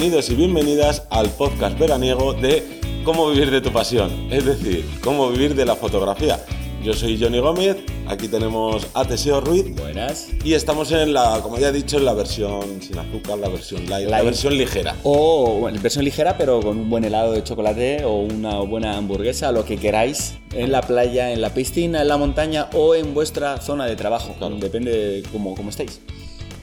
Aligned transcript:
Bienvenidos 0.00 0.30
y 0.30 0.34
bienvenidas 0.34 1.02
al 1.10 1.28
podcast 1.28 1.78
veraniego 1.78 2.32
de 2.32 2.80
Cómo 3.04 3.28
vivir 3.28 3.50
de 3.50 3.60
tu 3.60 3.70
pasión, 3.70 4.28
es 4.32 4.46
decir, 4.46 4.82
cómo 5.04 5.28
vivir 5.28 5.54
de 5.54 5.66
la 5.66 5.76
fotografía. 5.76 6.42
Yo 6.82 6.94
soy 6.94 7.20
Johnny 7.20 7.38
Gómez, 7.38 7.76
aquí 8.06 8.26
tenemos 8.26 8.86
a 8.94 9.04
Teseo 9.04 9.42
Ruiz. 9.42 9.76
Buenas. 9.76 10.28
Y 10.42 10.54
estamos 10.54 10.90
en 10.92 11.12
la, 11.12 11.40
como 11.42 11.58
ya 11.58 11.68
he 11.68 11.72
dicho, 11.72 11.98
en 11.98 12.06
la 12.06 12.14
versión 12.14 12.80
sin 12.80 12.98
azúcar, 12.98 13.40
la 13.40 13.50
versión 13.50 13.90
light, 13.90 14.08
la 14.08 14.22
versión 14.22 14.56
ligera. 14.56 14.96
O 15.02 15.58
bueno, 15.60 15.78
versión 15.82 16.06
ligera, 16.06 16.38
pero 16.38 16.60
con 16.62 16.78
un 16.78 16.88
buen 16.88 17.04
helado 17.04 17.32
de 17.32 17.44
chocolate 17.44 18.02
o 18.06 18.20
una 18.20 18.60
buena 18.60 18.96
hamburguesa, 18.96 19.52
lo 19.52 19.66
que 19.66 19.76
queráis, 19.76 20.38
en 20.54 20.72
la 20.72 20.80
playa, 20.80 21.30
en 21.30 21.42
la 21.42 21.52
piscina, 21.52 22.00
en 22.00 22.08
la 22.08 22.16
montaña 22.16 22.70
o 22.72 22.94
en 22.94 23.12
vuestra 23.12 23.60
zona 23.60 23.84
de 23.84 23.96
trabajo. 23.96 24.34
Depende 24.58 24.92
de 24.96 25.22
cómo, 25.30 25.54
cómo 25.54 25.68
estéis. 25.68 26.00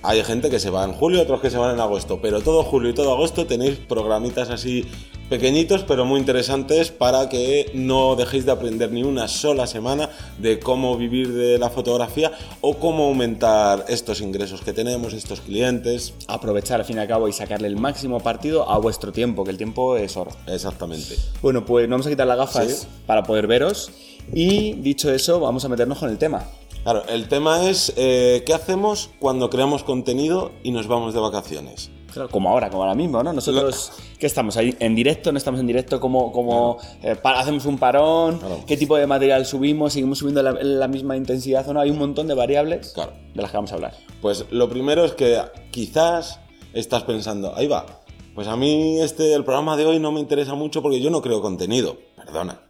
Hay 0.04 0.24
gente 0.24 0.50
que 0.50 0.60
se 0.60 0.70
va 0.70 0.84
en 0.86 0.94
julio, 0.94 1.22
otros 1.22 1.42
que 1.42 1.50
se 1.50 1.58
van 1.58 1.74
en 1.74 1.80
agosto, 1.82 2.20
pero 2.22 2.42
todo 2.42 2.64
julio 2.64 2.92
y 2.92 2.94
todo 2.94 3.12
agosto 3.12 3.46
tenéis 3.46 3.78
programitas 3.78 4.50
así 4.50 4.86
pequeñitos 5.30 5.84
pero 5.84 6.06
muy 6.06 6.22
interesantes 6.22 6.90
para 6.90 7.28
que 7.28 7.70
no 7.74 8.16
dejéis 8.16 8.46
de 8.46 8.52
aprender 8.54 8.94
ni 8.94 9.04
una 9.04 9.28
sola 9.28 9.68
semana 9.68 10.10
de 10.38 10.58
cómo 10.60 10.96
vivir 10.96 11.34
de 11.34 11.58
la 11.60 11.70
fotografía 11.70 12.32
o 12.62 12.78
cómo 12.78 13.08
aumentar 13.08 13.84
estos 13.90 14.22
ingresos 14.22 14.62
que 14.62 14.72
tenemos, 14.72 15.12
estos 15.14 15.42
clientes. 15.42 16.14
Aprovechar 16.28 16.80
al 16.80 16.86
fin 16.86 16.96
y 16.98 17.00
al 17.00 17.08
cabo 17.10 17.28
y 17.28 17.34
sacarle 17.34 17.68
el 17.68 17.76
máximo 17.76 18.22
partido 18.22 18.70
a 18.70 18.78
vuestro 18.78 19.12
tiempo, 19.12 19.44
que 19.44 19.52
el 19.52 19.58
tiempo 19.58 19.98
es 19.98 20.16
oro. 20.16 20.32
Exactamente. 20.48 21.16
Bueno, 21.42 21.66
pues 21.66 21.90
nos 21.90 21.96
vamos 21.96 22.08
a 22.08 22.10
quitar 22.12 22.28
las 22.28 22.38
gafas 22.38 22.68
Sí. 22.68 22.88
para 23.06 23.24
poder 23.24 23.48
veros. 23.48 23.92
Y 24.34 24.74
dicho 24.74 25.12
eso, 25.12 25.40
vamos 25.40 25.64
a 25.66 25.70
meternos 25.70 25.98
con 26.00 26.10
el 26.10 26.18
tema. 26.18 26.46
Claro, 26.88 27.04
el 27.10 27.28
tema 27.28 27.70
es 27.70 27.92
eh, 27.98 28.44
qué 28.46 28.54
hacemos 28.54 29.10
cuando 29.20 29.50
creamos 29.50 29.84
contenido 29.84 30.54
y 30.64 30.72
nos 30.72 30.88
vamos 30.88 31.14
de 31.14 31.20
vacaciones. 31.20 31.92
Claro, 32.14 32.30
como 32.30 32.50
ahora, 32.50 32.70
como 32.70 32.84
ahora 32.84 32.96
mismo, 32.96 33.22
¿no? 33.22 33.34
Nosotros, 33.34 33.92
¿qué 34.18 34.26
estamos 34.26 34.56
ahí? 34.56 34.74
¿En 34.80 34.96
directo? 34.96 35.34
¿No 35.34 35.38
estamos 35.38 35.60
en 35.60 35.68
directo? 35.68 36.00
¿Cómo, 36.00 36.32
cómo, 36.32 36.78
eh, 37.04 37.18
hacemos 37.22 37.66
un 37.66 37.78
parón? 37.78 38.38
Claro. 38.38 38.64
¿Qué 38.66 38.78
tipo 38.78 38.96
de 38.96 39.06
material 39.06 39.46
subimos? 39.46 39.92
¿Seguimos 39.92 40.20
subiendo 40.20 40.42
la, 40.42 40.54
la 40.54 40.88
misma 40.88 41.18
intensidad 41.18 41.68
o 41.68 41.74
no? 41.74 41.82
Hay 41.82 41.90
un 41.90 42.00
montón 42.00 42.26
de 42.30 42.36
variables 42.36 42.94
Claro. 42.94 43.12
de 43.36 43.42
las 43.42 43.52
que 43.52 43.58
vamos 43.58 43.74
a 43.74 43.76
hablar. 43.76 43.94
Pues 44.22 44.46
lo 44.52 44.70
primero 44.70 45.04
es 45.04 45.12
que 45.12 45.42
quizás 45.72 46.40
estás 46.72 47.04
pensando, 47.04 47.54
ahí 47.54 47.68
va, 47.68 47.86
pues 48.34 48.48
a 48.48 48.56
mí 48.56 49.02
este, 49.02 49.34
el 49.34 49.44
programa 49.44 49.76
de 49.76 49.86
hoy 49.86 50.00
no 50.00 50.14
me 50.14 50.22
interesa 50.22 50.56
mucho 50.56 50.82
porque 50.82 51.02
yo 51.02 51.10
no 51.10 51.22
creo 51.22 51.42
contenido, 51.42 51.98
perdona. 52.16 52.62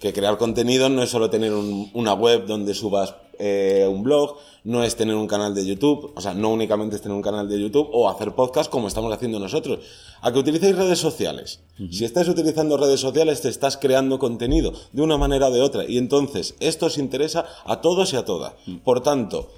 Que 0.00 0.12
crear 0.12 0.38
contenido 0.38 0.88
no 0.88 1.02
es 1.02 1.10
solo 1.10 1.28
tener 1.30 1.52
un- 1.52 1.90
una 1.94 2.14
web 2.14 2.46
donde 2.46 2.74
subas 2.74 3.14
eh, 3.42 3.86
un 3.90 4.02
blog, 4.02 4.36
no 4.64 4.84
es 4.84 4.96
tener 4.96 5.14
un 5.14 5.26
canal 5.26 5.54
de 5.54 5.64
YouTube, 5.64 6.12
o 6.14 6.20
sea, 6.20 6.34
no 6.34 6.50
únicamente 6.50 6.96
es 6.96 7.00
tener 7.02 7.16
un 7.16 7.22
canal 7.22 7.48
de 7.48 7.58
YouTube 7.58 7.88
o 7.90 8.10
hacer 8.10 8.32
podcast 8.34 8.70
como 8.70 8.86
estamos 8.86 9.10
haciendo 9.14 9.38
nosotros. 9.38 9.78
A 10.20 10.30
que 10.30 10.38
utilicéis 10.40 10.76
redes 10.76 10.98
sociales. 10.98 11.60
Si 11.90 12.04
estás 12.04 12.28
utilizando 12.28 12.76
redes 12.76 13.00
sociales, 13.00 13.40
te 13.40 13.48
estás 13.48 13.78
creando 13.78 14.18
contenido 14.18 14.72
de 14.92 15.00
una 15.00 15.16
manera 15.16 15.48
o 15.48 15.50
de 15.50 15.62
otra. 15.62 15.84
Y 15.88 15.96
entonces, 15.96 16.54
esto 16.60 16.86
os 16.86 16.98
interesa 16.98 17.46
a 17.64 17.80
todos 17.80 18.12
y 18.12 18.16
a 18.16 18.26
todas. 18.26 18.52
Por 18.84 19.00
tanto, 19.02 19.48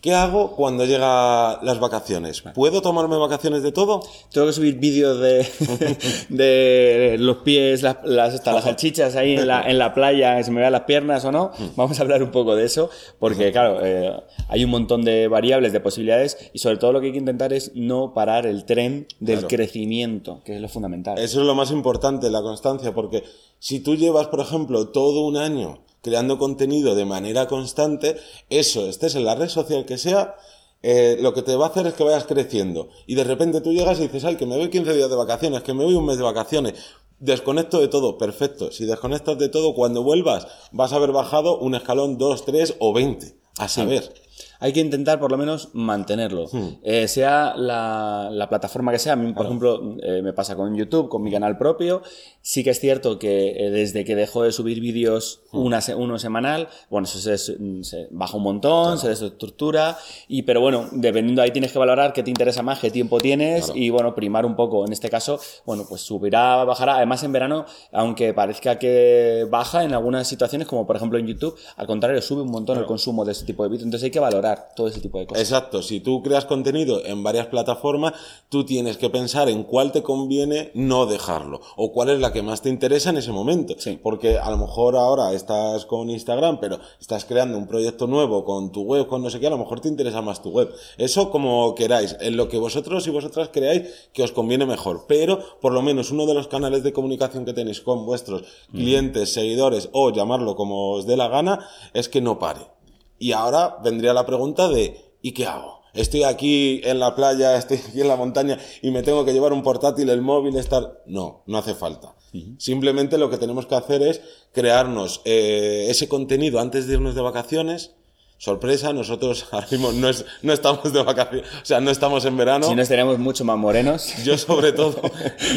¿Qué 0.00 0.14
hago 0.14 0.54
cuando 0.54 0.84
llega 0.84 1.58
las 1.62 1.80
vacaciones? 1.80 2.42
¿Puedo 2.54 2.80
tomarme 2.82 3.16
vacaciones 3.16 3.64
de 3.64 3.72
todo? 3.72 4.00
Tengo 4.32 4.46
que 4.46 4.52
subir 4.52 4.76
vídeos 4.78 5.18
de, 5.18 5.44
de 6.28 7.16
los 7.18 7.38
pies, 7.38 7.82
las, 7.82 7.96
las, 8.04 8.34
estas, 8.34 8.54
las 8.54 8.64
salchichas 8.64 9.16
ahí 9.16 9.34
en 9.34 9.48
la, 9.48 9.62
en 9.68 9.76
la 9.78 9.94
playa, 9.94 10.36
que 10.36 10.44
se 10.44 10.50
me 10.50 10.60
vean 10.60 10.72
las 10.72 10.82
piernas 10.82 11.24
o 11.24 11.32
no. 11.32 11.50
Vamos 11.76 11.98
a 11.98 12.02
hablar 12.02 12.22
un 12.22 12.30
poco 12.30 12.54
de 12.54 12.64
eso, 12.64 12.90
porque 13.18 13.50
claro, 13.50 13.80
eh, 13.84 14.12
hay 14.48 14.64
un 14.64 14.70
montón 14.70 15.02
de 15.02 15.26
variables, 15.28 15.72
de 15.72 15.80
posibilidades, 15.80 16.50
y 16.52 16.58
sobre 16.60 16.76
todo 16.76 16.92
lo 16.92 17.00
que 17.00 17.06
hay 17.06 17.12
que 17.12 17.18
intentar 17.18 17.52
es 17.52 17.72
no 17.74 18.14
parar 18.14 18.46
el 18.46 18.64
tren 18.64 19.06
del 19.20 19.38
Claro. 19.38 19.48
crecimiento, 19.48 20.42
que 20.44 20.54
es 20.56 20.60
lo 20.60 20.68
fundamental. 20.68 21.18
Eso 21.18 21.40
es 21.40 21.46
lo 21.46 21.54
más 21.54 21.70
importante, 21.70 22.30
la 22.30 22.42
constancia, 22.42 22.94
porque 22.94 23.24
si 23.58 23.80
tú 23.80 23.96
llevas, 23.96 24.28
por 24.28 24.40
ejemplo, 24.40 24.88
todo 24.88 25.22
un 25.26 25.36
año 25.36 25.80
creando 26.02 26.38
contenido 26.38 26.94
de 26.94 27.04
manera 27.04 27.46
constante, 27.46 28.16
eso, 28.50 28.88
estés 28.88 29.14
en 29.14 29.24
la 29.24 29.34
red 29.34 29.48
social 29.48 29.84
que 29.84 29.98
sea, 29.98 30.36
eh, 30.82 31.16
lo 31.20 31.34
que 31.34 31.42
te 31.42 31.56
va 31.56 31.66
a 31.66 31.68
hacer 31.70 31.86
es 31.86 31.94
que 31.94 32.04
vayas 32.04 32.24
creciendo. 32.24 32.88
Y 33.06 33.14
de 33.14 33.24
repente 33.24 33.60
tú 33.60 33.72
llegas 33.72 33.98
y 33.98 34.02
dices, 34.02 34.24
ay, 34.24 34.36
que 34.36 34.46
me 34.46 34.56
voy 34.56 34.70
15 34.70 34.94
días 34.94 35.10
de 35.10 35.16
vacaciones, 35.16 35.62
que 35.62 35.74
me 35.74 35.84
voy 35.84 35.94
un 35.94 36.06
mes 36.06 36.18
de 36.18 36.24
vacaciones. 36.24 36.74
Desconecto 37.18 37.80
de 37.80 37.88
todo, 37.88 38.16
perfecto. 38.16 38.70
Si 38.70 38.84
desconectas 38.84 39.38
de 39.38 39.48
todo, 39.48 39.74
cuando 39.74 40.04
vuelvas 40.04 40.46
vas 40.70 40.92
a 40.92 40.96
haber 40.96 41.10
bajado 41.10 41.58
un 41.58 41.74
escalón, 41.74 42.16
dos, 42.16 42.44
tres 42.44 42.76
o 42.78 42.92
20. 42.92 43.34
A 43.58 43.66
saber. 43.66 44.14
Hay 44.60 44.72
que 44.72 44.80
intentar 44.80 45.20
por 45.20 45.30
lo 45.30 45.38
menos 45.38 45.70
mantenerlo. 45.72 46.46
Hmm. 46.50 46.68
Eh, 46.82 47.06
sea 47.08 47.54
la, 47.56 48.28
la 48.32 48.48
plataforma 48.48 48.90
que 48.92 48.98
sea, 48.98 49.12
a 49.12 49.16
mí, 49.16 49.32
por 49.32 49.46
ejemplo, 49.46 49.96
eh, 50.02 50.20
me 50.22 50.32
pasa 50.32 50.56
con 50.56 50.74
YouTube, 50.76 51.08
con 51.08 51.22
mi 51.22 51.30
canal 51.30 51.56
propio. 51.58 52.02
Sí 52.42 52.64
que 52.64 52.70
es 52.70 52.80
cierto 52.80 53.18
que 53.18 53.50
eh, 53.66 53.70
desde 53.70 54.04
que 54.04 54.16
dejo 54.16 54.42
de 54.42 54.52
subir 54.52 54.80
vídeos 54.80 55.42
Hmm. 55.50 55.58
una 55.64 55.80
uno 55.96 56.18
semanal, 56.18 56.68
bueno, 56.90 57.06
eso 57.06 57.18
se, 57.18 57.38
se 57.38 58.08
baja 58.10 58.36
un 58.36 58.42
montón, 58.42 58.98
se 58.98 59.08
desestructura. 59.08 59.96
Y, 60.28 60.42
pero 60.42 60.60
bueno, 60.60 60.88
dependiendo 60.92 61.40
ahí 61.40 61.50
tienes 61.50 61.72
que 61.72 61.78
valorar 61.78 62.12
qué 62.12 62.22
te 62.22 62.30
interesa 62.30 62.62
más, 62.62 62.78
qué 62.80 62.90
tiempo 62.90 63.18
tienes 63.18 63.66
Claro. 63.66 63.78
y 63.80 63.90
bueno, 63.90 64.14
primar 64.14 64.44
un 64.44 64.56
poco. 64.56 64.84
En 64.86 64.92
este 64.92 65.08
caso, 65.08 65.38
bueno, 65.64 65.84
pues 65.88 66.02
subirá, 66.02 66.64
bajará. 66.64 66.96
Además, 66.96 67.22
en 67.22 67.32
verano, 67.32 67.64
aunque 67.92 68.34
parezca 68.34 68.78
que 68.78 69.46
baja 69.50 69.84
en 69.84 69.94
algunas 69.94 70.26
situaciones, 70.28 70.66
como 70.68 70.86
por 70.86 70.96
ejemplo 70.96 71.18
en 71.18 71.26
YouTube, 71.26 71.56
al 71.76 71.86
contrario, 71.86 72.20
sube 72.22 72.42
un 72.42 72.50
montón 72.50 72.78
el 72.78 72.86
consumo 72.86 73.24
de 73.24 73.32
ese 73.32 73.44
tipo 73.46 73.62
de 73.62 73.68
vídeos. 73.70 73.84
Entonces 73.84 74.04
hay 74.04 74.10
que 74.10 74.20
valorar 74.20 74.47
todo 74.56 74.88
ese 74.88 75.00
tipo 75.00 75.18
de 75.18 75.26
cosas. 75.26 75.42
Exacto, 75.42 75.82
si 75.82 76.00
tú 76.00 76.22
creas 76.22 76.44
contenido 76.44 77.04
en 77.04 77.22
varias 77.22 77.46
plataformas, 77.46 78.14
tú 78.48 78.64
tienes 78.64 78.96
que 78.96 79.10
pensar 79.10 79.48
en 79.48 79.64
cuál 79.64 79.92
te 79.92 80.02
conviene 80.02 80.70
no 80.74 81.06
dejarlo 81.06 81.60
o 81.76 81.92
cuál 81.92 82.10
es 82.10 82.20
la 82.20 82.32
que 82.32 82.42
más 82.42 82.62
te 82.62 82.68
interesa 82.68 83.10
en 83.10 83.18
ese 83.18 83.32
momento. 83.32 83.74
Sí. 83.78 83.98
Porque 84.02 84.38
a 84.38 84.50
lo 84.50 84.56
mejor 84.56 84.96
ahora 84.96 85.32
estás 85.32 85.86
con 85.86 86.10
Instagram, 86.10 86.60
pero 86.60 86.78
estás 87.00 87.24
creando 87.24 87.58
un 87.58 87.66
proyecto 87.66 88.06
nuevo 88.06 88.44
con 88.44 88.72
tu 88.72 88.82
web, 88.82 89.06
con 89.06 89.22
no 89.22 89.30
sé 89.30 89.40
qué, 89.40 89.46
a 89.46 89.50
lo 89.50 89.58
mejor 89.58 89.80
te 89.80 89.88
interesa 89.88 90.22
más 90.22 90.42
tu 90.42 90.50
web. 90.50 90.72
Eso 90.96 91.30
como 91.30 91.74
queráis, 91.74 92.16
en 92.20 92.36
lo 92.36 92.48
que 92.48 92.58
vosotros 92.58 93.06
y 93.06 93.10
vosotras 93.10 93.50
creáis 93.52 94.08
que 94.12 94.22
os 94.22 94.32
conviene 94.32 94.66
mejor. 94.66 95.04
Pero 95.08 95.40
por 95.60 95.72
lo 95.72 95.82
menos 95.82 96.10
uno 96.10 96.26
de 96.26 96.34
los 96.34 96.48
canales 96.48 96.82
de 96.82 96.92
comunicación 96.92 97.44
que 97.44 97.52
tenéis 97.52 97.80
con 97.80 98.06
vuestros 98.06 98.44
clientes, 98.70 99.32
seguidores 99.32 99.88
o 99.92 100.10
llamarlo 100.10 100.56
como 100.56 100.92
os 100.92 101.06
dé 101.06 101.16
la 101.16 101.28
gana, 101.28 101.66
es 101.94 102.08
que 102.08 102.20
no 102.20 102.38
pare. 102.38 102.77
Y 103.18 103.32
ahora 103.32 103.76
vendría 103.82 104.12
la 104.12 104.24
pregunta 104.26 104.68
de 104.68 105.12
¿y 105.22 105.32
qué 105.32 105.46
hago? 105.46 105.78
Estoy 105.94 106.22
aquí 106.22 106.80
en 106.84 106.98
la 107.00 107.14
playa, 107.16 107.56
estoy 107.58 107.78
aquí 107.78 108.00
en 108.00 108.08
la 108.08 108.16
montaña 108.16 108.58
y 108.82 108.90
me 108.90 109.02
tengo 109.02 109.24
que 109.24 109.32
llevar 109.32 109.52
un 109.52 109.62
portátil, 109.62 110.08
el 110.10 110.22
móvil, 110.22 110.56
estar... 110.56 111.02
No, 111.06 111.42
no 111.46 111.58
hace 111.58 111.74
falta. 111.74 112.14
Simplemente 112.58 113.16
lo 113.16 113.30
que 113.30 113.38
tenemos 113.38 113.66
que 113.66 113.74
hacer 113.74 114.02
es 114.02 114.20
crearnos 114.52 115.22
eh, 115.24 115.86
ese 115.88 116.08
contenido 116.08 116.60
antes 116.60 116.86
de 116.86 116.94
irnos 116.94 117.14
de 117.14 117.22
vacaciones. 117.22 117.92
Sorpresa, 118.36 118.92
nosotros 118.92 119.46
ahora 119.50 119.66
mismo 119.70 119.90
no, 119.92 120.08
es- 120.10 120.24
no 120.42 120.52
estamos 120.52 120.92
de 120.92 121.02
vacaciones, 121.02 121.48
o 121.62 121.64
sea, 121.64 121.80
no 121.80 121.90
estamos 121.90 122.24
en 122.26 122.36
verano. 122.36 122.68
Si 122.68 122.74
nos 122.76 122.86
tenemos 122.86 123.18
mucho 123.18 123.44
más 123.44 123.56
morenos. 123.56 124.12
Yo 124.24 124.36
sobre 124.38 124.72
todo, 124.72 125.00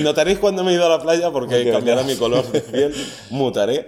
notaréis 0.01 0.39
cuando 0.39 0.63
me 0.63 0.71
he 0.71 0.75
ido 0.75 0.85
a 0.85 0.89
la 0.89 0.99
playa 1.01 1.29
porque 1.29 1.69
cambiará 1.71 2.03
mi 2.03 2.15
color 2.15 2.49
de 2.51 2.61
piel, 2.61 2.95
mutaré. 3.29 3.85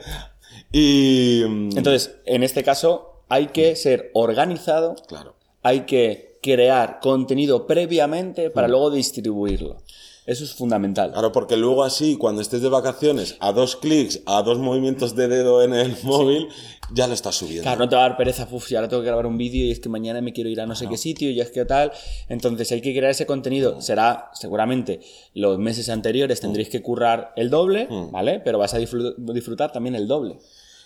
Y... 0.72 1.44
mm, 1.48 1.78
Entonces, 1.78 2.18
en 2.26 2.44
este 2.44 2.64
caso, 2.64 3.13
hay 3.34 3.48
que 3.48 3.76
ser 3.76 4.12
organizado, 4.14 4.96
Claro. 5.08 5.36
hay 5.64 5.82
que 5.82 6.38
crear 6.42 7.00
contenido 7.02 7.66
previamente 7.68 8.50
para 8.50 8.68
luego 8.68 8.92
distribuirlo. 8.92 9.78
Eso 10.26 10.46
es 10.46 10.54
fundamental. 10.54 11.12
Claro, 11.12 11.34
porque 11.34 11.58
luego 11.58 11.84
así, 11.84 12.16
cuando 12.16 12.42
estés 12.42 12.62
de 12.62 12.70
vacaciones, 12.70 13.36
a 13.42 13.52
dos 13.52 13.76
clics, 13.76 14.22
a 14.26 14.42
dos 14.42 14.58
movimientos 14.58 15.16
de 15.18 15.28
dedo 15.28 15.62
en 15.62 15.74
el 15.74 15.98
móvil, 16.04 16.48
ya 16.94 17.08
lo 17.08 17.14
estás 17.14 17.36
subiendo. 17.36 17.64
Claro, 17.64 17.80
no 17.80 17.90
te 17.90 17.96
va 17.98 18.06
a 18.06 18.10
dar 18.10 18.18
pereza, 18.18 18.48
uff, 18.50 18.72
ahora 18.74 18.88
tengo 18.88 19.02
que 19.02 19.08
grabar 19.08 19.26
un 19.26 19.38
vídeo 19.38 19.66
y 19.66 19.72
es 19.72 19.82
que 19.82 19.90
mañana 19.90 20.22
me 20.22 20.32
quiero 20.32 20.50
ir 20.50 20.62
a 20.62 20.66
no 20.66 20.76
sé 20.76 20.88
qué 20.88 20.96
sitio 20.96 21.30
y 21.30 21.42
es 21.42 21.52
que 21.52 21.66
tal. 21.66 21.92
Entonces 22.30 22.72
hay 22.72 22.80
que 22.80 22.92
crear 22.96 23.12
ese 23.12 23.26
contenido. 23.26 23.82
Será, 23.82 24.30
seguramente, 24.34 25.02
los 25.34 25.60
meses 25.60 25.90
anteriores 25.90 26.40
tendréis 26.40 26.70
que 26.70 26.82
currar 26.82 27.34
el 27.36 27.50
doble, 27.50 27.90
¿vale? 28.12 28.40
Pero 28.40 28.58
vas 28.60 28.74
a 28.74 28.80
disfrut- 28.80 29.16
disfrutar 29.18 29.74
también 29.74 29.96
el 29.96 30.08
doble. 30.08 30.40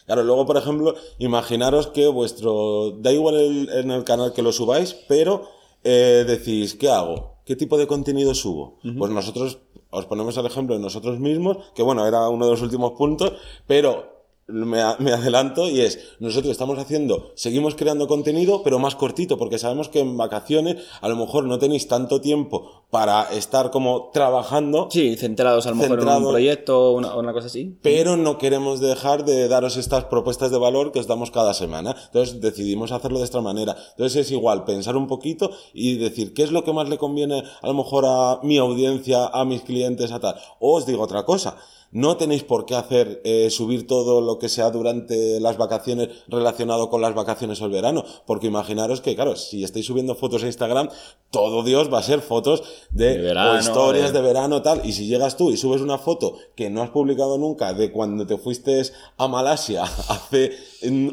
Claro, 0.08 0.24
luego, 0.24 0.46
por 0.48 0.58
ejemplo, 0.58 0.96
imaginaros 1.20 1.88
que 1.88 2.08
vuestro. 2.08 2.92
Da 2.98 3.12
igual 3.12 3.36
el- 3.36 3.70
en 3.70 3.92
el 3.92 4.04
canal 4.04 4.34
que 4.34 4.42
lo 4.42 4.52
subáis, 4.52 4.96
pero 5.08 5.44
eh, 5.84 6.24
decís, 6.28 6.74
¿qué 6.76 6.90
hago? 6.90 7.36
¿Qué 7.46 7.56
tipo 7.56 7.78
de 7.78 7.86
contenido 7.88 8.34
subo? 8.34 8.80
Pues 8.98 9.12
nosotros 9.12 9.60
os 9.92 10.06
ponemos 10.06 10.36
el 10.38 10.46
ejemplo 10.46 10.76
de 10.76 10.82
nosotros 10.82 11.20
mismos, 11.20 11.58
que 11.76 11.84
bueno, 11.84 12.08
era 12.08 12.28
uno 12.30 12.46
de 12.46 12.52
los 12.52 12.62
últimos 12.62 12.94
puntos, 12.94 13.34
pero 13.68 14.17
me, 14.48 14.82
me, 15.00 15.12
adelanto 15.12 15.70
y 15.70 15.82
es, 15.82 16.00
nosotros 16.20 16.52
estamos 16.52 16.80
haciendo, 16.80 17.32
seguimos 17.36 17.76
creando 17.76 18.08
contenido, 18.08 18.64
pero 18.64 18.80
más 18.80 18.96
cortito, 18.96 19.38
porque 19.38 19.60
sabemos 19.60 19.90
que 19.90 20.00
en 20.00 20.16
vacaciones 20.16 20.78
a 21.02 21.10
lo 21.10 21.16
mejor 21.16 21.46
no 21.46 21.60
tenéis 21.60 21.88
tanto 21.88 22.22
tiempo 22.22 22.86
para 22.90 23.24
estar 23.34 23.72
como 23.72 24.10
trabajando. 24.14 24.88
Sí, 24.90 25.18
centrados 25.18 25.68
a 25.68 25.72
lo 25.72 25.76
mejor 25.76 26.00
en 26.00 26.08
un 26.08 26.30
proyecto 26.30 26.92
o 26.92 26.92
una, 26.94 27.16
una, 27.16 27.34
cosa 27.34 27.48
así. 27.48 27.78
Pero 27.82 28.16
no 28.16 28.38
queremos 28.38 28.80
dejar 28.80 29.26
de 29.26 29.50
daros 29.50 29.76
estas 29.76 30.06
propuestas 30.06 30.52
de 30.52 30.58
valor 30.58 30.94
que 30.94 31.00
os 31.00 31.08
damos 31.08 31.30
cada 31.32 31.54
semana. 31.54 31.96
Entonces 32.06 32.40
decidimos 32.40 32.94
hacerlo 32.94 33.20
de 33.20 33.26
esta 33.26 33.42
manera. 33.42 33.76
Entonces 33.92 34.26
es 34.26 34.32
igual 34.32 34.64
pensar 34.64 34.96
un 34.96 35.08
poquito 35.08 35.52
y 35.74 35.98
decir 35.98 36.34
qué 36.34 36.44
es 36.44 36.52
lo 36.52 36.64
que 36.64 36.72
más 36.72 36.88
le 36.88 36.98
conviene 36.98 37.44
a 37.62 37.68
lo 37.68 37.74
mejor 37.74 38.06
a 38.08 38.40
mi 38.44 38.58
audiencia, 38.58 39.28
a 39.28 39.44
mis 39.44 39.64
clientes, 39.64 40.12
a 40.14 40.20
tal. 40.20 40.36
O 40.60 40.78
os 40.78 40.86
digo 40.86 41.04
otra 41.04 41.26
cosa 41.26 41.58
no 41.92 42.18
tenéis 42.18 42.44
por 42.44 42.66
qué 42.66 42.76
hacer 42.76 43.22
eh, 43.24 43.50
subir 43.50 43.88
todo 43.88 44.22
lo 44.22 44.40
que 44.40 44.50
sea 44.50 44.70
durante 44.72 45.40
las 45.40 45.58
vacaciones 45.58 46.10
relacionado 46.28 46.90
con 46.90 47.02
las 47.02 47.16
vacaciones 47.16 47.62
o 47.62 47.66
el 47.66 47.72
verano, 47.72 48.04
porque 48.26 48.48
imaginaros 48.48 49.02
que, 49.02 49.16
claro, 49.16 49.36
si 49.36 49.64
estáis 49.64 49.86
subiendo 49.86 50.16
fotos 50.16 50.44
a 50.44 50.48
Instagram, 50.48 50.90
todo 51.32 51.64
Dios 51.64 51.92
va 51.92 52.00
a 52.00 52.04
ser 52.04 52.22
fotos 52.22 52.64
de, 52.92 53.18
verano, 53.18 53.60
historias 53.60 54.14
de... 54.14 54.22
verano 54.22 54.62
tal, 54.62 54.82
y 54.86 54.94
si 54.94 55.08
llegas 55.08 55.38
tú 55.38 55.52
y 55.52 55.58
subes 55.58 55.82
una 55.82 55.98
foto 55.98 56.38
que 56.56 56.70
no 56.70 56.82
has 56.82 56.90
publicado 56.90 57.38
nunca 57.38 57.74
de 57.74 57.92
cuando 57.92 58.26
te 58.26 58.38
fuiste 58.38 58.82
a 59.18 59.28
Malasia 59.28 59.84
hace 60.10 60.52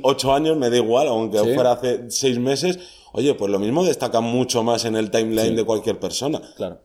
ocho 0.03 0.33
años, 0.33 0.57
me 0.57 0.71
da 0.71 0.77
igual, 0.77 1.09
aunque 1.09 1.39
fuera 1.55 1.73
hace 1.73 2.11
seis 2.11 2.39
meses, 2.39 2.79
oye, 3.13 3.35
pues 3.35 3.51
lo 3.51 3.59
mismo 3.59 3.85
destaca 3.85 4.21
mucho 4.21 4.63
más 4.63 4.85
en 4.85 4.97
el 4.97 5.11
timeline 5.11 5.57
de 5.57 5.65
cualquier 5.65 5.99
persona. 5.99 6.41
Claro 6.57 6.81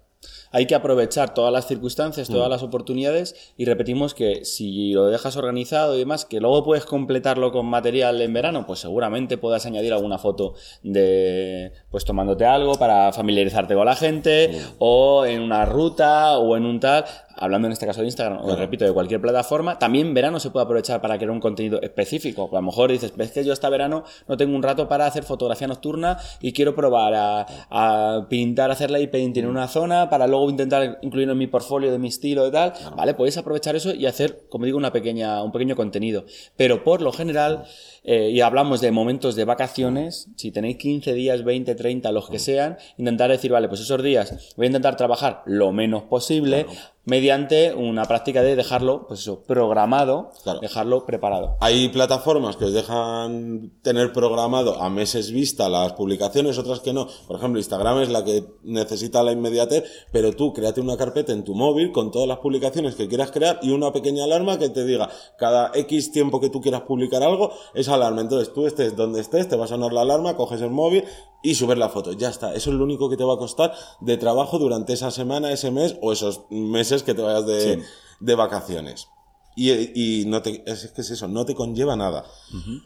hay 0.51 0.66
que 0.66 0.75
aprovechar 0.75 1.34
todas 1.34 1.54
las 1.54 1.68
circunstancias, 1.68 2.28
todas 2.28 2.48
mm. 2.48 2.51
las 2.51 2.63
oportunidades 2.63 3.54
y 3.57 3.66
repetimos 3.66 4.13
que 4.13 4.46
si 4.46 4.94
lo 4.94 5.07
dejas 5.07 5.38
organizado 5.38 5.96
y 5.96 6.00
demás, 6.00 6.25
que 6.25 6.40
luego 6.40 6.63
puedes 6.63 6.86
completarlo 6.86 7.51
con 7.51 7.66
material 7.66 8.22
en 8.22 8.34
verano, 8.34 8.66
pues 8.66 8.80
seguramente 8.80 9.38
puedas 9.38 9.66
añadir 9.66 9.94
alguna 9.94 10.18
foto 10.18 10.54
de 10.84 11.72
pues 11.92 12.06
tomándote 12.06 12.46
algo 12.46 12.75
para 12.75 13.12
familiarizarte 13.12 13.75
con 13.75 13.86
la 13.86 13.96
gente 13.96 14.50
mm. 14.50 14.75
o 14.80 15.25
en 15.25 15.42
una 15.42 15.66
ruta 15.66 16.38
o 16.38 16.57
en 16.57 16.66
un 16.66 16.80
tal 16.80 17.06
hablando 17.39 17.68
en 17.68 17.71
este 17.71 17.86
caso 17.86 18.01
de 18.01 18.07
Instagram, 18.07 18.39
o 18.44 18.56
repito, 18.56 18.86
de 18.86 18.91
cualquier 18.91 19.21
plataforma, 19.21 19.80
también 19.80 20.13
verano 20.13 20.39
se 20.39 20.51
puede 20.51 20.65
aprovechar 20.65 21.01
para 21.01 21.18
crear 21.18 21.31
un 21.31 21.39
contenido 21.39 21.81
específico. 21.81 22.50
A 22.51 22.56
lo 22.56 22.62
mejor 22.62 22.91
dices, 22.91 23.15
ves 23.15 23.31
que 23.31 23.44
yo 23.44 23.53
esta 23.53 23.69
verano 23.69 24.03
no 24.27 24.38
tengo 24.38 24.56
un 24.56 24.63
rato 24.63 24.88
para 24.88 25.06
hacer 25.06 25.24
fotografía 25.24 25.68
nocturna 25.68 26.18
y 26.41 26.53
quiero 26.53 26.75
probar 26.75 27.13
a, 27.15 28.27
pintar, 28.30 28.71
hacer 28.71 28.91
light 28.91 29.12
painting 29.12 29.44
en 29.44 29.50
una 29.50 29.68
zona 29.68 30.09
para 30.09 30.27
luego 30.27 30.50
intentar 30.50 31.00
incluirlo 31.01 31.33
en 31.33 31.39
mi 31.39 31.47
portfolio 31.47 31.91
de 31.91 32.00
mi 32.00 32.09
estilo 32.09 32.47
y 32.47 32.51
tal. 32.51 32.74
Vale, 32.95 33.13
podéis 33.13 33.38
aprovechar 33.38 33.75
eso 33.75 33.94
y 33.94 34.06
hacer, 34.06 34.44
como 34.50 34.65
digo, 34.65 34.77
una 34.77 34.91
pequeña, 34.91 35.41
un 35.44 35.51
pequeño 35.51 35.75
contenido. 35.75 36.25
Pero 36.56 36.83
por 36.83 37.01
lo 37.01 37.12
general, 37.12 37.63
eh, 38.03 38.30
y 38.31 38.41
hablamos 38.41 38.81
de 38.81 38.91
momentos 38.91 39.36
de 39.36 39.45
vacaciones, 39.45 40.30
si 40.36 40.51
tenéis 40.51 40.77
15 40.77 41.13
días, 41.13 41.44
20, 41.44 41.75
30, 41.75 42.12
los 42.12 42.30
que 42.30 42.39
sean, 42.39 42.77
intentar 42.97 43.30
decir, 43.30 43.51
vale, 43.51 43.68
pues 43.68 43.81
esos 43.81 44.01
días 44.03 44.53
voy 44.56 44.65
a 44.65 44.68
intentar 44.68 44.95
trabajar 44.95 45.44
lo 45.45 45.71
menos 45.71 46.03
posible 46.03 46.65
mediante 47.10 47.74
una 47.74 48.06
práctica 48.06 48.44
de 48.44 48.56
dejarlo, 48.56 49.08
pues 49.08 49.22
eso, 49.22 49.42
programado, 49.42 50.30
dejarlo 50.62 51.06
preparado. 51.06 51.58
Hay 51.60 51.90
plataformas 51.90 52.56
que 52.56 52.66
os 52.66 52.74
dejan 52.74 53.72
tener 53.82 54.14
programado 54.14 54.82
a 54.82 54.90
meses 54.90 55.32
vista 55.32 55.68
las 55.70 55.94
publicaciones, 55.94 56.60
otras 56.60 56.80
que 56.82 56.94
no. 56.94 57.08
Por 57.28 57.38
ejemplo, 57.38 57.60
Instagram 57.60 58.02
es 58.02 58.10
la 58.10 58.24
que 58.24 58.46
necesita 58.64 59.24
la 59.24 59.32
inmediatez, 59.32 59.84
pero 60.12 60.34
tú 60.34 60.54
créate 60.54 60.82
una 60.82 60.98
carpeta 60.98 61.34
en 61.34 61.44
tu 61.44 61.56
móvil 61.56 61.92
con 61.92 62.12
todas 62.12 62.28
las 62.28 62.38
publicaciones 62.38 62.94
que 62.94 63.08
quieras 63.08 63.32
crear 63.32 63.60
y 63.64 63.72
una 63.72 63.92
pequeña 63.92 64.26
alarma 64.26 64.60
que 64.60 64.70
te 64.70 64.86
diga 64.86 65.10
cada 65.38 65.72
X 65.74 66.12
tiempo 66.12 66.40
que 66.40 66.50
tú 66.50 66.62
quieras 66.62 66.82
publicar 66.82 67.24
algo, 67.24 67.52
esa 67.74 67.96
alarma. 67.96 68.22
Entonces 68.22 68.54
tú 68.54 68.68
estés 68.68 68.96
donde 68.96 69.22
estés, 69.22 69.48
te 69.48 69.56
va 69.56 69.66
a 69.66 69.68
sonar 69.68 69.94
la 69.94 70.02
alarma, 70.02 70.36
coges 70.36 70.62
el 70.62 70.70
móvil 70.70 71.06
y 71.44 71.56
subes 71.56 71.77
la 71.77 71.89
foto. 71.89 72.13
Ya 72.13 72.30
está. 72.30 72.53
Eso 72.53 72.71
es 72.71 72.75
lo 72.75 72.83
único 72.83 73.09
que 73.09 73.18
te 73.18 73.24
va 73.24 73.36
a 73.36 73.38
costar 73.38 73.74
de 74.00 74.18
trabajo 74.18 74.59
durante 74.59 74.94
esa 74.94 75.12
semana, 75.12 75.51
ese 75.51 75.71
mes 75.71 75.95
o 76.01 76.12
esos 76.12 76.41
meses 76.50 77.03
que 77.03 77.13
te 77.13 77.21
vayas 77.21 77.45
de, 77.45 77.83
de 78.19 78.36
vacaciones. 78.36 79.07
Y, 79.56 79.71
y, 79.71 80.25
no 80.25 80.41
te, 80.41 80.63
es 80.65 80.88
que 80.91 81.01
es 81.01 81.12
eso, 81.12 81.27
no 81.27 81.45
te 81.45 81.53
conlleva 81.53 81.95
nada. 81.95 82.24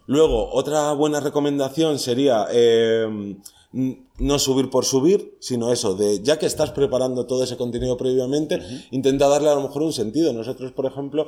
Luego, 0.07 0.51
otra 0.53 0.91
buena 0.93 1.19
recomendación 1.19 1.99
sería 1.99 2.47
eh, 2.51 3.37
no 3.73 4.39
subir 4.39 4.69
por 4.69 4.85
subir, 4.85 5.37
sino 5.39 5.71
eso, 5.71 5.95
de 5.95 6.21
ya 6.23 6.39
que 6.39 6.45
estás 6.45 6.71
preparando 6.71 7.25
todo 7.25 7.43
ese 7.43 7.57
contenido 7.57 7.97
previamente, 7.97 8.59
intenta 8.89 9.27
darle 9.27 9.49
a 9.49 9.55
lo 9.55 9.61
mejor 9.61 9.83
un 9.83 9.93
sentido. 9.93 10.33
Nosotros, 10.33 10.71
por 10.71 10.85
ejemplo, 10.85 11.27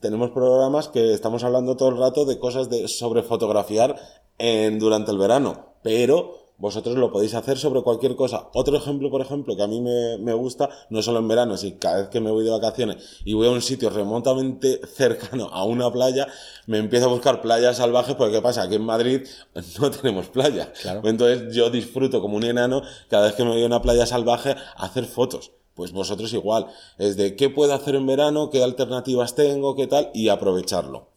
tenemos 0.00 0.30
programas 0.30 0.88
que 0.88 1.14
estamos 1.14 1.42
hablando 1.42 1.76
todo 1.76 1.88
el 1.88 1.98
rato 1.98 2.24
de 2.24 2.38
cosas 2.38 2.70
de, 2.70 2.86
sobre 2.86 3.22
fotografiar 3.22 3.96
en, 4.38 4.78
durante 4.78 5.10
el 5.10 5.18
verano, 5.18 5.74
pero 5.82 6.45
vosotros 6.58 6.96
lo 6.96 7.12
podéis 7.12 7.34
hacer 7.34 7.58
sobre 7.58 7.82
cualquier 7.82 8.16
cosa. 8.16 8.48
Otro 8.54 8.76
ejemplo, 8.76 9.10
por 9.10 9.20
ejemplo, 9.20 9.56
que 9.56 9.62
a 9.62 9.66
mí 9.66 9.80
me, 9.80 10.16
me, 10.18 10.32
gusta, 10.32 10.70
no 10.90 11.02
solo 11.02 11.18
en 11.18 11.28
verano, 11.28 11.56
sino 11.56 11.78
cada 11.78 11.98
vez 11.98 12.08
que 12.08 12.20
me 12.20 12.30
voy 12.30 12.44
de 12.44 12.50
vacaciones 12.50 12.96
y 13.24 13.34
voy 13.34 13.46
a 13.48 13.50
un 13.50 13.60
sitio 13.60 13.90
remotamente 13.90 14.80
cercano 14.94 15.48
a 15.52 15.64
una 15.64 15.92
playa, 15.92 16.26
me 16.66 16.78
empiezo 16.78 17.06
a 17.06 17.08
buscar 17.08 17.42
playas 17.42 17.76
salvajes, 17.76 18.14
porque 18.14 18.34
¿qué 18.34 18.42
pasa? 18.42 18.62
Aquí 18.62 18.76
en 18.76 18.84
Madrid 18.84 19.22
no 19.80 19.90
tenemos 19.90 20.28
playa. 20.28 20.72
Entonces 21.04 21.54
yo 21.54 21.70
disfruto 21.70 22.20
como 22.20 22.36
un 22.36 22.44
enano 22.44 22.82
cada 23.08 23.26
vez 23.26 23.34
que 23.34 23.44
me 23.44 23.50
voy 23.50 23.62
a 23.62 23.66
una 23.66 23.82
playa 23.82 24.06
salvaje 24.06 24.50
a 24.50 24.84
hacer 24.84 25.04
fotos. 25.04 25.52
Pues 25.74 25.92
vosotros 25.92 26.32
igual. 26.32 26.68
Es 26.96 27.18
de 27.18 27.36
qué 27.36 27.50
puedo 27.50 27.74
hacer 27.74 27.96
en 27.96 28.06
verano, 28.06 28.48
qué 28.48 28.64
alternativas 28.64 29.34
tengo, 29.34 29.76
qué 29.76 29.86
tal, 29.86 30.10
y 30.14 30.30
aprovecharlo. 30.30 31.10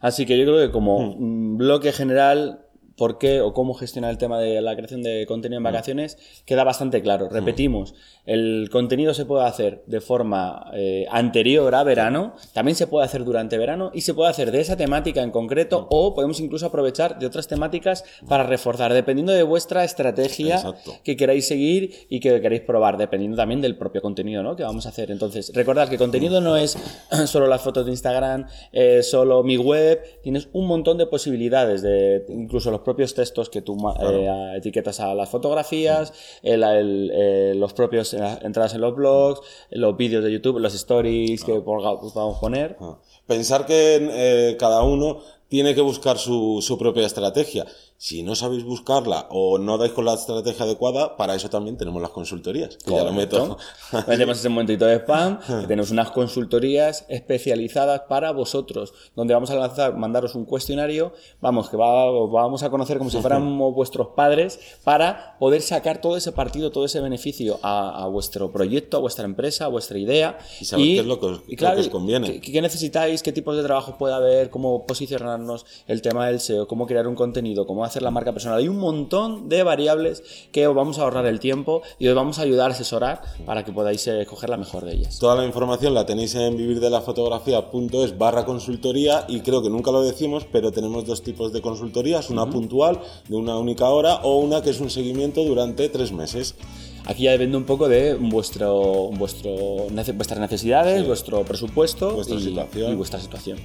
Así 0.00 0.26
que 0.26 0.38
yo 0.38 0.44
creo 0.44 0.66
que 0.66 0.70
como 0.70 1.16
mm. 1.18 1.56
bloque 1.56 1.92
general 1.92 2.63
por 2.96 3.18
qué 3.18 3.40
o 3.40 3.52
cómo 3.52 3.74
gestionar 3.74 4.10
el 4.10 4.18
tema 4.18 4.38
de 4.38 4.60
la 4.60 4.74
creación 4.74 5.02
de 5.02 5.26
contenido 5.26 5.58
en 5.58 5.62
mm. 5.62 5.64
vacaciones 5.64 6.18
queda 6.44 6.64
bastante 6.64 7.02
claro. 7.02 7.26
Mm. 7.26 7.32
Repetimos, 7.32 7.94
el 8.26 8.68
contenido 8.70 9.14
se 9.14 9.24
puede 9.24 9.44
hacer 9.44 9.82
de 9.86 10.00
forma 10.00 10.70
eh, 10.74 11.06
anterior 11.10 11.74
a 11.74 11.82
verano, 11.82 12.34
también 12.52 12.76
se 12.76 12.86
puede 12.86 13.04
hacer 13.04 13.24
durante 13.24 13.58
verano 13.58 13.90
y 13.94 14.02
se 14.02 14.14
puede 14.14 14.30
hacer 14.30 14.50
de 14.50 14.60
esa 14.60 14.76
temática 14.76 15.22
en 15.22 15.30
concreto 15.30 15.82
mm. 15.82 15.86
o 15.90 16.14
podemos 16.14 16.40
incluso 16.40 16.66
aprovechar 16.66 17.18
de 17.18 17.26
otras 17.26 17.48
temáticas 17.48 18.04
para 18.28 18.44
reforzar, 18.44 18.92
dependiendo 18.92 19.32
de 19.32 19.42
vuestra 19.42 19.84
estrategia 19.84 20.62
que 21.02 21.16
queráis 21.16 21.46
seguir 21.46 22.06
y 22.08 22.20
que 22.20 22.40
queréis 22.40 22.62
probar, 22.62 22.96
dependiendo 22.96 23.36
también 23.36 23.60
del 23.60 23.76
propio 23.76 24.00
contenido 24.02 24.42
¿no? 24.42 24.56
que 24.56 24.62
vamos 24.62 24.86
a 24.86 24.90
hacer. 24.90 25.10
Entonces, 25.10 25.52
recordad 25.54 25.88
que 25.88 25.98
contenido 25.98 26.40
no 26.40 26.56
es 26.56 26.78
solo 27.26 27.46
las 27.46 27.62
fotos 27.62 27.86
de 27.86 27.92
Instagram, 27.92 28.46
eh, 28.72 29.02
solo 29.02 29.42
mi 29.42 29.56
web, 29.56 30.00
tienes 30.22 30.48
un 30.52 30.66
montón 30.66 30.98
de 30.98 31.06
posibilidades, 31.06 31.82
de 31.82 32.24
incluso 32.28 32.70
los 32.70 32.80
propios 32.84 33.14
textos 33.14 33.50
que 33.50 33.62
tú 33.62 33.76
eh, 34.00 34.52
etiquetas 34.56 35.00
a 35.00 35.14
las 35.14 35.28
fotografías, 35.28 36.12
eh, 36.42 37.52
los 37.56 37.72
propios 37.72 38.14
eh, 38.14 38.20
entradas 38.42 38.74
en 38.74 38.80
los 38.82 38.94
blogs, 38.94 39.40
los 39.70 39.96
vídeos 39.96 40.22
de 40.22 40.30
YouTube, 40.32 40.58
los 40.58 40.74
stories 40.74 41.42
que 41.42 41.60
podamos 41.60 42.38
poner. 42.38 42.76
Pensar 43.26 43.66
que 43.66 44.56
cada 44.58 44.82
uno 44.82 45.20
tiene 45.54 45.72
que 45.72 45.82
buscar 45.82 46.18
su, 46.18 46.58
su 46.62 46.76
propia 46.76 47.06
estrategia. 47.06 47.64
Si 47.96 48.24
no 48.24 48.34
sabéis 48.34 48.64
buscarla 48.64 49.28
o 49.30 49.56
no 49.56 49.78
dais 49.78 49.92
con 49.92 50.04
la 50.04 50.14
estrategia 50.14 50.64
adecuada, 50.64 51.16
para 51.16 51.36
eso 51.36 51.48
también 51.48 51.76
tenemos 51.76 52.02
las 52.02 52.10
consultorías. 52.10 52.76
Que 52.76 52.90
ya 52.90 53.04
lo 53.04 53.12
meto. 53.12 53.56
Metemos 54.08 54.40
ese 54.40 54.48
momentito 54.48 54.84
de 54.84 54.96
spam, 54.96 55.38
que 55.38 55.68
tenemos 55.68 55.92
unas 55.92 56.10
consultorías 56.10 57.06
especializadas 57.08 58.00
para 58.08 58.32
vosotros, 58.32 58.94
donde 59.14 59.32
vamos 59.32 59.48
a 59.50 59.54
lanzar, 59.54 59.96
mandaros 59.96 60.34
un 60.34 60.44
cuestionario, 60.44 61.12
vamos, 61.40 61.70
que 61.70 61.76
va, 61.76 62.10
vamos 62.10 62.64
a 62.64 62.70
conocer 62.70 62.98
como 62.98 63.10
si 63.10 63.20
fuéramos 63.20 63.74
vuestros 63.76 64.08
padres, 64.08 64.58
para 64.82 65.36
poder 65.38 65.62
sacar 65.62 66.00
todo 66.00 66.16
ese 66.16 66.32
partido, 66.32 66.72
todo 66.72 66.84
ese 66.84 66.98
beneficio 66.98 67.60
a, 67.62 68.08
vuestro 68.08 68.50
proyecto, 68.50 68.96
a 68.96 69.00
vuestra 69.00 69.24
empresa, 69.24 69.66
a 69.66 69.68
vuestra 69.68 70.00
idea. 70.00 70.36
Y 70.60 70.64
saber 70.64 70.84
qué 70.84 70.98
es 70.98 71.06
lo 71.06 71.20
que 71.20 71.26
os, 71.26 71.88
conviene. 71.90 72.40
Qué, 72.40 72.52
qué, 72.52 72.60
necesitáis, 72.60 73.22
qué 73.22 73.30
tipos 73.30 73.56
de 73.56 73.62
trabajo 73.62 73.96
puede 73.96 74.14
haber, 74.14 74.50
cómo 74.50 74.84
posicionarnos, 75.44 75.66
el 75.86 76.02
tema 76.02 76.26
del 76.26 76.40
SEO, 76.40 76.66
cómo 76.66 76.86
crear 76.86 77.06
un 77.06 77.14
contenido, 77.14 77.66
cómo 77.66 77.84
hacer 77.84 78.02
la 78.02 78.10
marca 78.10 78.32
personal. 78.32 78.58
Hay 78.58 78.68
un 78.68 78.78
montón 78.78 79.48
de 79.48 79.62
variables 79.62 80.22
que 80.52 80.66
os 80.66 80.74
vamos 80.74 80.98
a 80.98 81.02
ahorrar 81.02 81.26
el 81.26 81.40
tiempo 81.40 81.82
y 81.98 82.08
os 82.08 82.14
vamos 82.14 82.38
a 82.38 82.42
ayudar 82.42 82.70
a 82.70 82.74
asesorar 82.74 83.22
para 83.46 83.64
que 83.64 83.72
podáis 83.72 84.06
escoger 84.06 84.50
la 84.50 84.56
mejor 84.56 84.84
de 84.84 84.94
ellas. 84.94 85.18
Toda 85.18 85.36
la 85.36 85.44
información 85.44 85.94
la 85.94 86.06
tenéis 86.06 86.34
en 86.34 86.56
vivirdelafotografía.es 86.56 88.18
barra 88.18 88.44
consultoría 88.44 89.24
y 89.28 89.40
creo 89.40 89.62
que 89.62 89.70
nunca 89.70 89.90
lo 89.90 90.02
decimos, 90.02 90.46
pero 90.50 90.72
tenemos 90.72 91.04
dos 91.04 91.22
tipos 91.22 91.52
de 91.52 91.60
consultorías, 91.60 92.30
una 92.30 92.46
puntual 92.46 93.00
de 93.28 93.36
una 93.36 93.56
única 93.58 93.88
hora 93.88 94.16
o 94.16 94.38
una 94.38 94.62
que 94.62 94.70
es 94.70 94.80
un 94.80 94.90
seguimiento 94.90 95.44
durante 95.44 95.88
tres 95.88 96.12
meses. 96.12 96.54
Aquí 97.06 97.24
ya 97.24 97.32
depende 97.32 97.58
un 97.58 97.64
poco 97.64 97.86
de 97.86 98.14
vuestro, 98.14 99.10
vuestro, 99.10 99.88
vuestras 100.14 100.40
necesidades, 100.40 101.06
vuestro 101.06 101.44
presupuesto 101.44 102.24
situación. 102.24 102.92
y 102.92 102.94
vuestra 102.94 103.20
situación. 103.20 103.58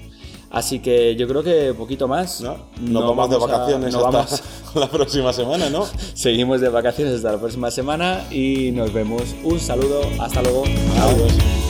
Así 0.52 0.80
que 0.80 1.16
yo 1.16 1.28
creo 1.28 1.44
que 1.44 1.74
poquito 1.74 2.08
más. 2.08 2.42
No, 2.42 2.58
no 2.82 3.16
vamos, 3.16 3.30
de 3.30 3.38
vacaciones 3.38 3.94
hasta 3.94 4.10
vamos... 4.10 4.44
la 4.76 4.88
próxima 4.88 5.34
semana, 5.34 5.70
¿no? 5.70 5.86
Seguimos 6.14 6.62
de 6.62 6.70
vacaciones 6.70 7.16
hasta 7.16 7.32
la 7.34 7.40
próxima 7.40 7.72
semana 7.72 8.26
y 8.32 8.72
nos 8.72 8.92
vemos. 8.92 9.24
Un 9.44 9.60
saludo, 9.60 10.02
hasta 10.20 10.42
luego. 10.42 10.64
Adiós. 10.66 11.69